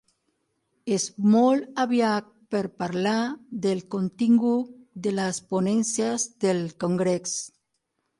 És 0.93 1.03
molt 1.33 1.81
aviat 1.81 2.31
per 2.55 2.61
parlar 2.83 3.15
del 3.65 3.83
contingut 3.97 4.71
de 5.09 5.13
les 5.19 5.43
ponències 5.53 6.27
del 6.47 6.63
congrés. 6.85 7.37